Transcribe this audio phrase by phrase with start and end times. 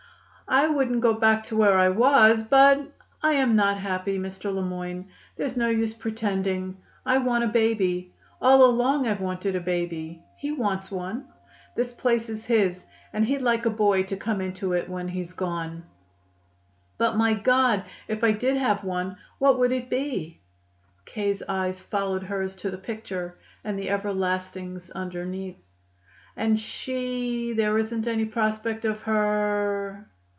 [0.53, 2.81] "I wouldn't go back to where I was, but
[3.23, 4.53] I am not happy, Mr.
[4.53, 5.07] Le Moyne.
[5.37, 6.75] There's no use pretending.
[7.05, 8.13] I want a baby.
[8.41, 10.21] All along I've wanted a baby.
[10.35, 11.29] He wants one.
[11.77, 12.83] This place is his,
[13.13, 15.85] and he'd like a boy to come into it when he's gone.
[16.97, 17.85] But, my God!
[18.09, 20.41] if I did have one; what would it be?"
[21.05, 25.55] K.'s eyes followed hers to the picture and the everlastings underneath.
[26.35, 30.09] "And she there isn't any prospect of her